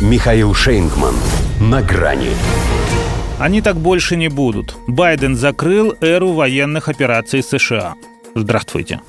Михаил 0.00 0.54
Шейнгман. 0.54 1.14
На 1.60 1.82
грани. 1.82 2.30
Они 3.38 3.60
так 3.60 3.76
больше 3.76 4.16
не 4.16 4.28
будут. 4.28 4.74
Байден 4.86 5.36
закрыл 5.36 5.94
эру 6.00 6.32
военных 6.32 6.88
операций 6.88 7.42
США. 7.42 7.96
Здравствуйте. 8.34 9.02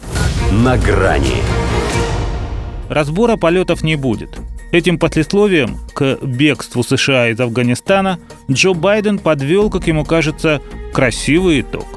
На 0.52 0.78
грани. 0.78 1.38
Разбора 2.90 3.38
полетов 3.38 3.84
не 3.84 3.96
будет. 3.96 4.38
Этим 4.74 5.00
послесловием 5.00 5.78
к 5.94 6.18
бегству 6.24 6.84
США 6.84 7.30
из 7.30 7.40
Афганистана 7.40 8.20
Джо 8.50 8.74
Байден 8.74 9.18
подвел, 9.18 9.70
как 9.70 9.88
ему 9.88 10.04
кажется, 10.04 10.62
красивый 10.94 11.62
итог. 11.62 11.88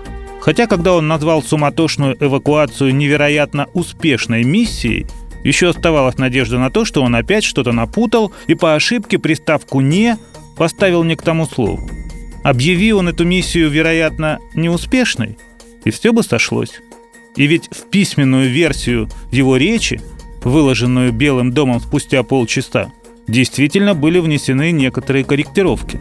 Хотя, 0.41 0.69
когда 0.69 0.95
он 0.95 1.09
назвал 1.09 1.43
суматошную 1.43 2.17
эвакуацию 2.21 2.95
невероятно 2.95 3.67
успешной 3.73 4.45
миссией, 4.45 5.07
еще 5.45 5.69
оставалась 5.69 6.19
надежда 6.19 6.59
на 6.59 6.71
то, 6.71 6.85
что 6.85 7.03
он 7.03 7.15
опять 7.15 7.45
что-то 7.45 7.71
напутал 7.73 8.33
и 8.49 8.55
по 8.55 8.75
ошибке 8.75 9.19
приставку 9.19 9.81
«не» 9.81 10.19
поставил 10.57 11.05
не 11.05 11.15
к 11.15 11.23
тому 11.23 11.47
слову. 11.47 11.89
Объяви 12.43 12.93
он 12.93 13.09
эту 13.09 13.25
миссию, 13.25 13.71
вероятно, 13.71 14.39
неуспешной, 14.55 15.39
и 15.85 15.91
все 15.91 16.13
бы 16.13 16.23
сошлось. 16.23 16.81
И 17.37 17.47
ведь 17.47 17.69
в 17.71 17.89
письменную 17.91 18.51
версию 18.51 19.09
его 19.31 19.57
речи, 19.57 20.01
выложенную 20.43 21.13
Белым 21.13 21.53
домом 21.53 21.81
спустя 21.81 22.23
полчаса, 22.23 22.93
действительно 23.27 23.95
были 23.95 24.19
внесены 24.19 24.71
некоторые 24.71 25.25
корректировки. 25.25 25.99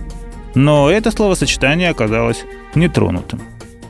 Но 0.56 0.90
это 0.90 1.12
словосочетание 1.12 1.90
оказалось 1.90 2.44
нетронутым. 2.76 3.42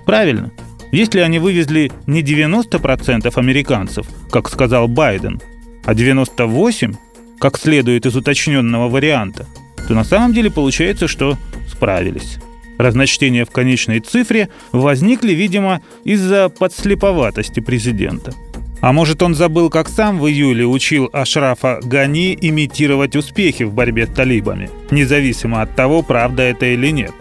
Правильно. 0.05 0.51
Если 0.93 1.21
они 1.21 1.39
вывезли 1.39 1.91
не 2.05 2.21
90% 2.21 3.33
американцев, 3.35 4.05
как 4.29 4.47
сказал 4.47 4.87
Байден, 4.87 5.41
а 5.85 5.95
98%, 5.95 6.95
как 7.39 7.57
следует 7.57 8.05
из 8.05 8.15
уточненного 8.15 8.87
варианта, 8.89 9.47
то 9.87 9.95
на 9.95 10.03
самом 10.03 10.33
деле 10.33 10.51
получается, 10.51 11.07
что 11.07 11.35
справились. 11.67 12.37
Разночтения 12.77 13.43
в 13.43 13.49
конечной 13.49 14.01
цифре 14.01 14.49
возникли, 14.71 15.33
видимо, 15.33 15.81
из-за 16.03 16.49
подслеповатости 16.49 17.59
президента. 17.59 18.31
А 18.79 18.93
может, 18.93 19.23
он 19.23 19.33
забыл, 19.33 19.71
как 19.71 19.89
сам 19.89 20.19
в 20.19 20.27
июле 20.27 20.67
учил 20.67 21.09
Ашрафа 21.11 21.79
Гани 21.81 22.37
имитировать 22.39 23.15
успехи 23.15 23.63
в 23.63 23.73
борьбе 23.73 24.05
с 24.05 24.11
талибами, 24.11 24.69
независимо 24.91 25.63
от 25.63 25.75
того, 25.75 26.03
правда 26.03 26.43
это 26.43 26.67
или 26.67 26.91
нет. 26.91 27.13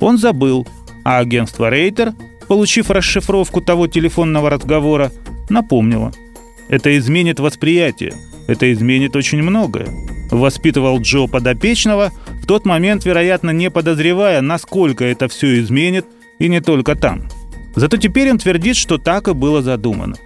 Он 0.00 0.18
забыл, 0.18 0.66
а 1.04 1.18
агентство 1.18 1.70
Рейтер, 1.70 2.12
получив 2.48 2.90
расшифровку 2.90 3.60
того 3.60 3.86
телефонного 3.86 4.50
разговора, 4.50 5.12
напомнило. 5.48 6.12
Это 6.68 6.96
изменит 6.98 7.40
восприятие, 7.40 8.14
это 8.46 8.72
изменит 8.72 9.14
очень 9.14 9.42
многое. 9.42 9.88
Воспитывал 10.30 11.00
Джо 11.00 11.26
подопечного, 11.26 12.12
в 12.42 12.46
тот 12.46 12.66
момент, 12.66 13.04
вероятно, 13.04 13.50
не 13.50 13.70
подозревая, 13.70 14.40
насколько 14.40 15.04
это 15.04 15.28
все 15.28 15.60
изменит, 15.60 16.06
и 16.38 16.48
не 16.48 16.60
только 16.60 16.94
там. 16.94 17.28
Зато 17.76 17.96
теперь 17.96 18.30
он 18.30 18.38
твердит, 18.38 18.76
что 18.76 18.98
так 18.98 19.28
и 19.28 19.34
было 19.34 19.62
задумано. 19.62 20.16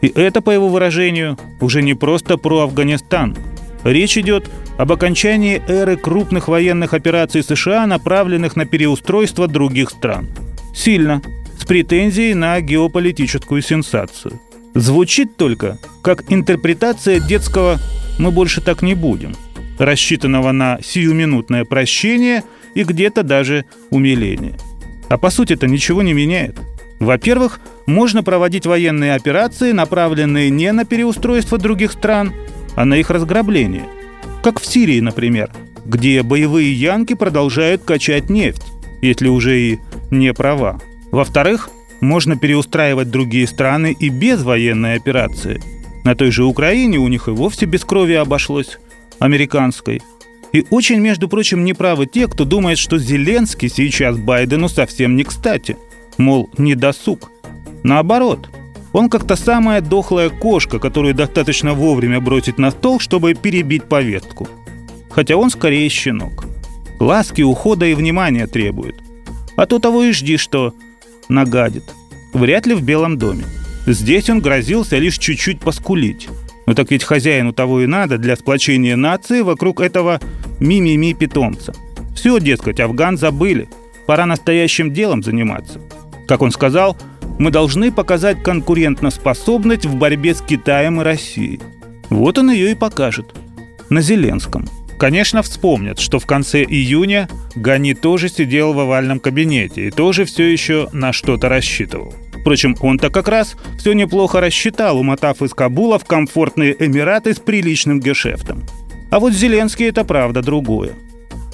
И 0.00 0.08
это, 0.08 0.40
по 0.40 0.50
его 0.50 0.68
выражению, 0.68 1.38
уже 1.60 1.82
не 1.82 1.94
просто 1.94 2.36
про 2.36 2.60
Афганистан. 2.60 3.36
Речь 3.84 4.16
идет 4.18 4.50
об 4.78 4.92
окончании 4.92 5.62
эры 5.68 5.96
крупных 5.96 6.48
военных 6.48 6.94
операций 6.94 7.42
США, 7.42 7.86
направленных 7.86 8.56
на 8.56 8.64
переустройство 8.64 9.46
других 9.46 9.90
стран. 9.90 10.28
Сильно, 10.74 11.22
с 11.64 11.66
претензией 11.66 12.34
на 12.34 12.60
геополитическую 12.60 13.62
сенсацию. 13.62 14.38
Звучит 14.74 15.38
только 15.38 15.78
как 16.02 16.30
интерпретация 16.30 17.20
детского 17.20 17.78
«мы 18.18 18.30
больше 18.30 18.60
так 18.60 18.82
не 18.82 18.94
будем», 18.94 19.34
рассчитанного 19.78 20.52
на 20.52 20.78
сиюминутное 20.84 21.64
прощение 21.64 22.42
и 22.74 22.84
где-то 22.84 23.22
даже 23.22 23.64
умиление. 23.88 24.58
А 25.08 25.16
по 25.16 25.30
сути 25.30 25.54
это 25.54 25.66
ничего 25.66 26.02
не 26.02 26.12
меняет. 26.12 26.58
Во-первых, 27.00 27.60
можно 27.86 28.22
проводить 28.22 28.66
военные 28.66 29.14
операции, 29.14 29.72
направленные 29.72 30.50
не 30.50 30.70
на 30.70 30.84
переустройство 30.84 31.56
других 31.56 31.92
стран, 31.92 32.34
а 32.76 32.84
на 32.84 32.98
их 32.98 33.08
разграбление. 33.08 33.84
Как 34.42 34.60
в 34.60 34.66
Сирии, 34.66 35.00
например, 35.00 35.50
где 35.86 36.22
боевые 36.22 36.74
янки 36.74 37.14
продолжают 37.14 37.84
качать 37.84 38.28
нефть, 38.28 38.64
если 39.00 39.28
уже 39.28 39.58
и 39.58 39.78
не 40.10 40.34
права. 40.34 40.78
Во-вторых, 41.14 41.70
можно 42.00 42.36
переустраивать 42.36 43.08
другие 43.08 43.46
страны 43.46 43.96
и 43.96 44.08
без 44.08 44.42
военной 44.42 44.96
операции. 44.96 45.62
На 46.02 46.16
той 46.16 46.32
же 46.32 46.42
Украине 46.42 46.98
у 46.98 47.06
них 47.06 47.28
и 47.28 47.30
вовсе 47.30 47.66
без 47.66 47.84
крови 47.84 48.14
обошлось, 48.14 48.80
американской. 49.20 50.02
И 50.52 50.66
очень, 50.70 50.98
между 50.98 51.28
прочим, 51.28 51.64
неправы 51.64 52.06
те, 52.06 52.26
кто 52.26 52.44
думает, 52.44 52.78
что 52.78 52.98
Зеленский 52.98 53.68
сейчас 53.68 54.18
Байдену 54.18 54.68
совсем 54.68 55.14
не 55.14 55.22
кстати. 55.22 55.76
Мол, 56.18 56.50
не 56.58 56.74
досуг. 56.74 57.30
Наоборот, 57.84 58.48
он 58.92 59.08
как 59.08 59.24
то 59.24 59.36
самая 59.36 59.80
дохлая 59.80 60.30
кошка, 60.30 60.80
которую 60.80 61.14
достаточно 61.14 61.74
вовремя 61.74 62.20
бросить 62.20 62.58
на 62.58 62.72
стол, 62.72 62.98
чтобы 62.98 63.34
перебить 63.34 63.84
повестку. 63.84 64.48
Хотя 65.10 65.36
он 65.36 65.50
скорее 65.50 65.88
щенок. 65.88 66.46
Ласки, 66.98 67.42
ухода 67.42 67.86
и 67.86 67.94
внимания 67.94 68.48
требует. 68.48 68.96
А 69.54 69.66
то 69.66 69.78
того 69.78 70.02
и 70.02 70.10
жди, 70.10 70.38
что 70.38 70.74
нагадит. 71.34 71.84
Вряд 72.32 72.66
ли 72.66 72.74
в 72.74 72.82
Белом 72.82 73.18
доме. 73.18 73.44
Здесь 73.86 74.30
он 74.30 74.40
грозился 74.40 74.98
лишь 74.98 75.18
чуть-чуть 75.18 75.60
поскулить. 75.60 76.28
Но 76.66 76.74
так 76.74 76.90
ведь 76.90 77.04
хозяину 77.04 77.52
того 77.52 77.82
и 77.82 77.86
надо 77.86 78.16
для 78.16 78.36
сплочения 78.36 78.96
нации 78.96 79.42
вокруг 79.42 79.80
этого 79.80 80.20
ми-ми-ми 80.60 81.12
питомца. 81.12 81.74
Все, 82.14 82.38
дескать, 82.38 82.80
афган 82.80 83.18
забыли. 83.18 83.68
Пора 84.06 84.24
настоящим 84.26 84.92
делом 84.92 85.22
заниматься. 85.22 85.80
Как 86.26 86.40
он 86.40 86.50
сказал, 86.50 86.96
мы 87.38 87.50
должны 87.50 87.92
показать 87.92 88.42
конкурентоспособность 88.42 89.86
в 89.86 89.96
борьбе 89.96 90.34
с 90.34 90.40
Китаем 90.40 91.00
и 91.00 91.04
Россией. 91.04 91.60
Вот 92.08 92.38
он 92.38 92.50
ее 92.50 92.70
и 92.70 92.74
покажет. 92.74 93.34
На 93.90 94.00
Зеленском. 94.00 94.66
Конечно, 94.98 95.42
вспомнят, 95.42 95.98
что 95.98 96.18
в 96.18 96.26
конце 96.26 96.62
июня 96.62 97.28
Гани 97.56 97.94
тоже 97.94 98.28
сидел 98.28 98.72
в 98.72 98.78
овальном 98.78 99.18
кабинете 99.18 99.88
и 99.88 99.90
тоже 99.90 100.24
все 100.24 100.44
еще 100.44 100.88
на 100.92 101.12
что-то 101.12 101.48
рассчитывал. 101.48 102.14
Впрочем, 102.40 102.76
он-то 102.80 103.10
как 103.10 103.28
раз 103.28 103.56
все 103.78 103.92
неплохо 103.92 104.40
рассчитал, 104.40 104.98
умотав 104.98 105.42
из 105.42 105.54
Кабула 105.54 105.98
в 105.98 106.04
комфортные 106.04 106.76
Эмираты 106.78 107.34
с 107.34 107.38
приличным 107.38 108.00
гешефтом. 108.00 108.64
А 109.10 109.18
вот 109.18 109.32
Зеленский 109.32 109.88
это 109.88 110.04
правда 110.04 110.42
другое. 110.42 110.92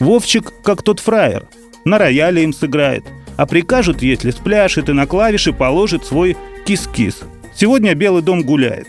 Вовчик, 0.01 0.53
как 0.63 0.83
тот 0.83 0.99
фраер, 0.99 1.47
на 1.85 1.99
рояле 1.99 2.43
им 2.43 2.53
сыграет, 2.53 3.05
а 3.37 3.47
прикажут, 3.47 4.03
если 4.03 4.31
спляшет 4.31 4.89
и 4.89 4.93
на 4.93 5.07
клавиши 5.07 5.53
положит 5.53 6.05
свой 6.05 6.37
кис-кис. 6.67 7.21
Сегодня 7.55 7.95
Белый 7.95 8.23
дом 8.23 8.43
гуляет. 8.43 8.89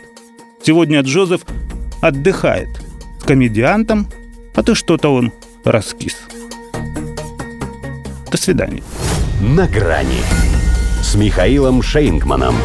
Сегодня 0.63 1.01
Джозеф 1.01 1.41
отдыхает. 2.01 2.69
С 3.19 3.23
комедиантом 3.23 4.07
а 4.53 4.63
то 4.63 4.75
что-то 4.75 5.13
он 5.13 5.31
раскис. 5.63 6.17
До 8.29 8.37
свидания. 8.37 8.83
На 9.41 9.67
грани 9.67 10.23
с 11.01 11.15
Михаилом 11.15 11.81
Шейнгманом. 11.81 12.55